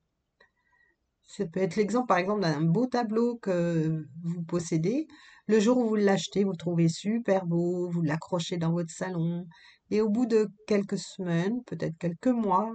Ça 1.35 1.47
peut 1.47 1.61
être 1.61 1.77
l'exemple, 1.77 2.09
par 2.09 2.19
exemple, 2.19 2.43
d'un 2.43 2.61
beau 2.61 2.87
tableau 2.87 3.37
que 3.37 4.07
vous 4.23 4.43
possédez. 4.43 5.07
Le 5.47 5.61
jour 5.61 5.79
où 5.79 5.89
vous 5.89 5.95
l'achetez, 5.95 6.45
vous 6.45 6.51
le 6.51 6.59
trouvez 6.59 6.91
super 6.91 7.47
beau, 7.47 7.89
vous 7.89 8.03
l'accrochez 8.03 8.59
dans 8.59 8.73
votre 8.73 8.91
salon, 8.91 9.47
et 9.91 10.03
au 10.03 10.11
bout 10.11 10.27
de 10.27 10.51
quelques 10.67 10.99
semaines, 10.99 11.65
peut-être 11.65 11.97
quelques 11.97 12.27
mois, 12.27 12.71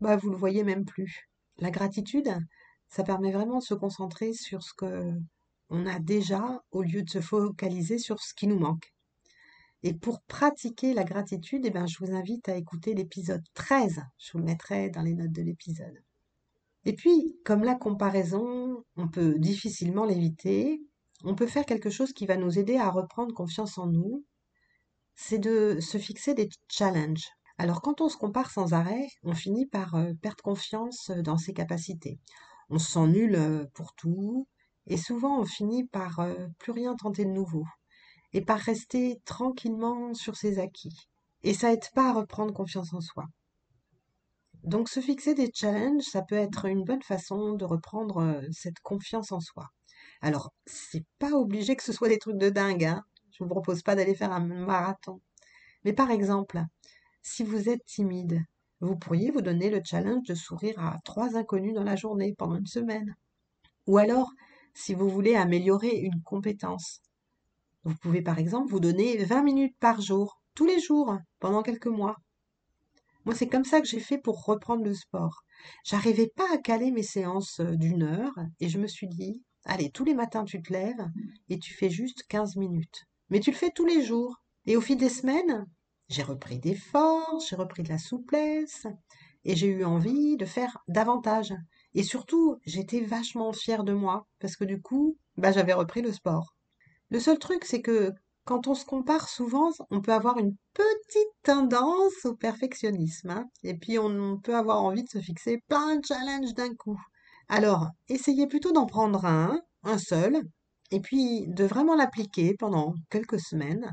bah, 0.00 0.16
vous 0.16 0.28
le 0.28 0.36
voyez 0.36 0.62
même 0.62 0.84
plus. 0.84 1.30
La 1.56 1.70
gratitude, 1.70 2.36
ça 2.90 3.02
permet 3.02 3.32
vraiment 3.32 3.60
de 3.60 3.64
se 3.64 3.72
concentrer 3.72 4.34
sur 4.34 4.62
ce 4.62 4.74
que 4.76 5.14
on 5.70 5.86
a 5.86 5.98
déjà 5.98 6.60
au 6.72 6.82
lieu 6.82 7.02
de 7.02 7.08
se 7.08 7.22
focaliser 7.22 7.98
sur 7.98 8.20
ce 8.20 8.34
qui 8.34 8.46
nous 8.46 8.58
manque. 8.58 8.92
Et 9.82 9.94
pour 9.94 10.20
pratiquer 10.20 10.92
la 10.92 11.04
gratitude, 11.04 11.64
eh 11.64 11.70
ben, 11.70 11.86
je 11.86 11.96
vous 12.04 12.12
invite 12.12 12.50
à 12.50 12.56
écouter 12.56 12.92
l'épisode 12.92 13.44
13. 13.54 14.02
Je 14.18 14.32
vous 14.32 14.38
le 14.40 14.44
mettrai 14.44 14.90
dans 14.90 15.02
les 15.02 15.14
notes 15.14 15.32
de 15.32 15.42
l'épisode. 15.42 16.05
Et 16.86 16.94
puis, 16.94 17.36
comme 17.44 17.64
la 17.64 17.74
comparaison, 17.74 18.84
on 18.96 19.08
peut 19.08 19.40
difficilement 19.40 20.04
l'éviter, 20.04 20.80
on 21.24 21.34
peut 21.34 21.48
faire 21.48 21.66
quelque 21.66 21.90
chose 21.90 22.12
qui 22.12 22.26
va 22.26 22.36
nous 22.36 22.60
aider 22.60 22.76
à 22.76 22.90
reprendre 22.90 23.34
confiance 23.34 23.76
en 23.76 23.88
nous, 23.88 24.24
c'est 25.16 25.40
de 25.40 25.80
se 25.80 25.98
fixer 25.98 26.34
des 26.34 26.48
challenges. 26.68 27.26
Alors 27.58 27.82
quand 27.82 28.00
on 28.00 28.08
se 28.08 28.16
compare 28.16 28.52
sans 28.52 28.72
arrêt, 28.72 29.08
on 29.24 29.34
finit 29.34 29.66
par 29.66 29.96
euh, 29.96 30.12
perdre 30.22 30.44
confiance 30.44 31.10
dans 31.10 31.38
ses 31.38 31.54
capacités. 31.54 32.20
On 32.70 32.78
se 32.78 32.92
sent 32.92 33.08
nul 33.08 33.34
euh, 33.34 33.64
pour 33.74 33.92
tout, 33.94 34.46
et 34.86 34.96
souvent 34.96 35.40
on 35.40 35.44
finit 35.44 35.88
par 35.88 36.20
euh, 36.20 36.46
plus 36.60 36.70
rien 36.70 36.94
tenter 36.94 37.24
de 37.24 37.30
nouveau, 37.30 37.64
et 38.32 38.42
par 38.42 38.60
rester 38.60 39.20
tranquillement 39.24 40.14
sur 40.14 40.36
ses 40.36 40.60
acquis. 40.60 41.08
Et 41.42 41.52
ça 41.52 41.72
aide 41.72 41.90
pas 41.96 42.10
à 42.10 42.12
reprendre 42.12 42.54
confiance 42.54 42.94
en 42.94 43.00
soi. 43.00 43.24
Donc 44.66 44.88
se 44.88 45.00
fixer 45.00 45.34
des 45.34 45.50
challenges, 45.54 46.02
ça 46.02 46.22
peut 46.22 46.34
être 46.34 46.64
une 46.64 46.82
bonne 46.82 47.02
façon 47.02 47.54
de 47.54 47.64
reprendre 47.64 48.18
euh, 48.18 48.42
cette 48.50 48.80
confiance 48.80 49.30
en 49.30 49.38
soi. 49.38 49.68
Alors, 50.20 50.52
c'est 50.66 51.04
pas 51.20 51.30
obligé 51.32 51.76
que 51.76 51.84
ce 51.84 51.92
soit 51.92 52.08
des 52.08 52.18
trucs 52.18 52.38
de 52.38 52.50
dingue, 52.50 52.84
hein. 52.84 53.04
Je 53.30 53.44
vous 53.44 53.50
propose 53.50 53.82
pas 53.82 53.94
d'aller 53.94 54.14
faire 54.16 54.32
un 54.32 54.44
marathon. 54.44 55.20
Mais 55.84 55.92
par 55.92 56.10
exemple, 56.10 56.62
si 57.22 57.44
vous 57.44 57.68
êtes 57.68 57.84
timide, 57.84 58.42
vous 58.80 58.96
pourriez 58.96 59.30
vous 59.30 59.40
donner 59.40 59.70
le 59.70 59.80
challenge 59.84 60.26
de 60.26 60.34
sourire 60.34 60.78
à 60.80 60.98
trois 61.04 61.36
inconnus 61.36 61.74
dans 61.74 61.84
la 61.84 61.96
journée 61.96 62.34
pendant 62.36 62.56
une 62.56 62.66
semaine. 62.66 63.14
Ou 63.86 63.98
alors, 63.98 64.32
si 64.74 64.94
vous 64.94 65.08
voulez 65.08 65.36
améliorer 65.36 65.96
une 65.96 66.22
compétence, 66.24 67.02
vous 67.84 67.94
pouvez 68.02 68.20
par 68.20 68.38
exemple 68.38 68.70
vous 68.70 68.80
donner 68.80 69.16
20 69.24 69.42
minutes 69.44 69.76
par 69.78 70.00
jour, 70.00 70.40
tous 70.54 70.66
les 70.66 70.80
jours, 70.80 71.16
pendant 71.38 71.62
quelques 71.62 71.86
mois. 71.86 72.16
Moi, 73.26 73.34
c'est 73.34 73.48
comme 73.48 73.64
ça 73.64 73.80
que 73.80 73.88
j'ai 73.88 73.98
fait 73.98 74.18
pour 74.18 74.44
reprendre 74.44 74.84
le 74.84 74.94
sport. 74.94 75.42
J'arrivais 75.84 76.28
pas 76.28 76.46
à 76.54 76.58
caler 76.58 76.92
mes 76.92 77.02
séances 77.02 77.58
euh, 77.58 77.74
d'une 77.74 78.04
heure 78.04 78.38
et 78.60 78.68
je 78.68 78.78
me 78.78 78.86
suis 78.86 79.08
dit, 79.08 79.42
allez, 79.64 79.90
tous 79.90 80.04
les 80.04 80.14
matins 80.14 80.44
tu 80.44 80.62
te 80.62 80.72
lèves 80.72 81.04
et 81.48 81.58
tu 81.58 81.74
fais 81.74 81.90
juste 81.90 82.22
15 82.28 82.54
minutes. 82.54 83.02
Mais 83.28 83.40
tu 83.40 83.50
le 83.50 83.56
fais 83.56 83.72
tous 83.74 83.84
les 83.84 84.04
jours. 84.04 84.40
Et 84.66 84.76
au 84.76 84.80
fil 84.80 84.96
des 84.96 85.08
semaines, 85.08 85.66
j'ai 86.08 86.22
repris 86.22 86.60
des 86.60 86.76
forces, 86.76 87.48
j'ai 87.50 87.56
repris 87.56 87.82
de 87.82 87.88
la 87.88 87.98
souplesse 87.98 88.86
et 89.44 89.56
j'ai 89.56 89.66
eu 89.66 89.84
envie 89.84 90.36
de 90.36 90.44
faire 90.44 90.78
davantage. 90.86 91.52
Et 91.94 92.04
surtout, 92.04 92.58
j'étais 92.64 93.00
vachement 93.00 93.52
fière 93.52 93.82
de 93.82 93.92
moi 93.92 94.28
parce 94.38 94.54
que 94.54 94.64
du 94.64 94.80
coup, 94.80 95.18
bah, 95.36 95.50
j'avais 95.50 95.72
repris 95.72 96.00
le 96.00 96.12
sport. 96.12 96.54
Le 97.10 97.18
seul 97.18 97.40
truc, 97.40 97.64
c'est 97.64 97.82
que 97.82 98.12
quand 98.46 98.68
on 98.68 98.74
se 98.74 98.84
compare 98.86 99.28
souvent, 99.28 99.72
on 99.90 100.00
peut 100.00 100.12
avoir 100.12 100.38
une 100.38 100.56
petite 100.72 101.34
tendance 101.42 102.24
au 102.24 102.34
perfectionnisme. 102.34 103.30
Hein. 103.30 103.50
et 103.64 103.74
puis, 103.74 103.98
on 103.98 104.38
peut 104.38 104.56
avoir 104.56 104.82
envie 104.82 105.02
de 105.02 105.08
se 105.08 105.20
fixer 105.20 105.58
plein 105.68 105.96
de 105.96 106.04
challenges 106.06 106.54
d'un 106.54 106.74
coup. 106.74 106.98
Alors, 107.48 107.88
essayez 108.08 108.46
plutôt 108.46 108.72
d'en 108.72 108.86
prendre 108.86 109.26
un, 109.26 109.60
un 109.82 109.98
seul, 109.98 110.42
et 110.92 111.00
puis 111.00 111.46
de 111.48 111.64
vraiment 111.64 111.96
l'appliquer 111.96 112.54
pendant 112.54 112.94
quelques 113.10 113.40
semaines. 113.40 113.90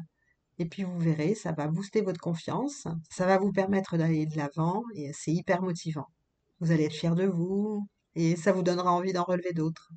Et 0.60 0.65
puis, 0.65 0.83
vous 0.83 1.00
verrez, 1.00 1.33
ça 1.36 1.51
va 1.51 1.67
booster 1.67 2.01
votre 2.01 2.22
confiance, 2.22 2.88
ça 3.10 3.25
va 3.25 3.39
vous 3.39 3.51
permettre 3.51 3.98
d'aller 3.98 4.27
de 4.27 4.38
l'avant, 4.38 4.83
et 4.95 5.12
c'est 5.13 5.33
hyper 5.33 5.63
motivant. 5.63 6.07
Vous 6.60 6.72
allez 6.72 6.86
être 6.86 6.93
fier 6.93 7.15
de 7.15 7.25
vous, 7.25 7.88
et 8.15 8.36
ça 8.36 8.51
vous 8.51 8.63
donnera 8.63 8.91
envie 8.93 9.13
d'en 9.13 9.24
relever 9.24 9.53
d'autres. 9.53 9.89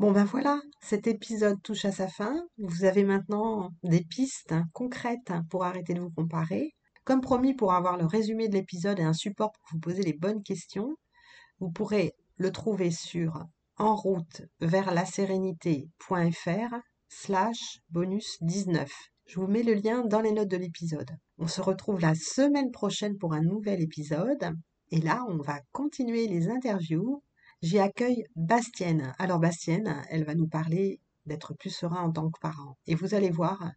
Bon 0.00 0.10
ben 0.10 0.24
voilà, 0.24 0.60
cet 0.80 1.06
épisode 1.06 1.62
touche 1.62 1.84
à 1.84 1.92
sa 1.92 2.08
fin. 2.08 2.34
Vous 2.58 2.84
avez 2.84 3.04
maintenant 3.04 3.70
des 3.84 4.02
pistes 4.02 4.52
concrètes 4.72 5.32
pour 5.50 5.64
arrêter 5.64 5.94
de 5.94 6.00
vous 6.00 6.10
comparer. 6.10 6.74
Comme 7.04 7.20
promis, 7.20 7.54
pour 7.54 7.74
avoir 7.74 7.96
le 7.96 8.04
résumé 8.04 8.48
de 8.48 8.54
l'épisode 8.54 8.98
et 8.98 9.04
un 9.04 9.12
support 9.12 9.52
pour 9.52 9.68
vous 9.70 9.78
poser 9.78 10.02
les 10.02 10.12
bonnes 10.12 10.42
questions, 10.42 10.96
vous 11.60 11.70
pourrez 11.70 12.12
le 12.38 12.50
trouver 12.50 12.90
sur 12.90 13.44
en 13.76 13.94
route 13.94 14.42
vers 14.60 14.92
la 14.92 15.04
sérénité.fr 15.04 16.74
slash 17.08 17.78
bonus 17.90 18.38
19. 18.40 18.90
Je 19.26 19.38
vous 19.38 19.46
mets 19.46 19.62
le 19.62 19.74
lien 19.74 20.04
dans 20.04 20.20
les 20.20 20.32
notes 20.32 20.50
de 20.50 20.56
l'épisode. 20.56 21.12
On 21.38 21.46
se 21.46 21.60
retrouve 21.60 22.00
la 22.00 22.16
semaine 22.16 22.72
prochaine 22.72 23.16
pour 23.16 23.32
un 23.32 23.42
nouvel 23.42 23.80
épisode. 23.80 24.56
Et 24.90 25.00
là, 25.00 25.24
on 25.28 25.38
va 25.38 25.60
continuer 25.70 26.26
les 26.26 26.48
interviews 26.48 27.22
J'y 27.64 27.78
accueille 27.78 28.26
Bastienne. 28.36 29.14
Alors 29.18 29.38
Bastienne, 29.38 30.04
elle 30.10 30.24
va 30.24 30.34
nous 30.34 30.46
parler 30.46 31.00
d'être 31.24 31.54
plus 31.54 31.70
serein 31.70 32.02
en 32.02 32.12
tant 32.12 32.30
que 32.30 32.38
parent. 32.38 32.76
Et 32.86 32.94
vous 32.94 33.14
allez 33.14 33.30
voir, 33.30 33.72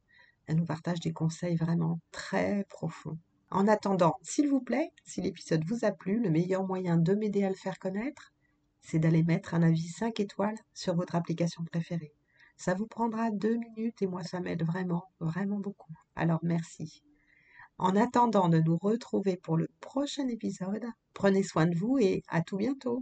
elle 0.46 0.58
nous 0.58 0.66
partage 0.66 1.00
des 1.00 1.14
conseils 1.14 1.56
vraiment 1.56 2.02
très 2.12 2.66
profonds. 2.66 3.18
En 3.50 3.66
attendant, 3.66 4.16
s'il 4.24 4.50
vous 4.50 4.60
plaît, 4.60 4.92
si 5.06 5.22
l'épisode 5.22 5.64
vous 5.64 5.86
a 5.86 5.92
plu, 5.92 6.20
le 6.20 6.30
meilleur 6.30 6.68
moyen 6.68 6.98
de 6.98 7.14
m'aider 7.14 7.46
à 7.46 7.50
le 7.50 7.56
faire 7.56 7.80
connaître, 7.80 8.34
c'est 8.82 9.00
d'aller 9.00 9.24
mettre 9.24 9.54
un 9.54 9.64
avis 9.64 9.88
5 9.88 10.20
étoiles 10.20 10.60
sur 10.74 10.94
votre 10.94 11.16
application 11.16 11.64
préférée. 11.64 12.12
Ça 12.58 12.74
vous 12.74 12.88
prendra 12.88 13.32
deux 13.32 13.56
minutes 13.56 14.02
et 14.02 14.08
moi 14.08 14.24
ça 14.24 14.42
m'aide 14.42 14.66
vraiment, 14.66 15.06
vraiment 15.22 15.60
beaucoup. 15.60 15.94
Alors 16.18 16.42
merci. 16.44 17.04
En 17.78 17.96
attendant 17.96 18.50
de 18.50 18.60
nous 18.60 18.78
retrouver 18.82 19.38
pour 19.38 19.56
le 19.56 19.70
prochain 19.80 20.28
épisode, 20.28 20.88
prenez 21.14 21.44
soin 21.44 21.68
de 21.68 21.78
vous 21.78 21.98
et 22.00 22.22
à 22.28 22.42
tout 22.42 22.58
bientôt. 22.58 23.02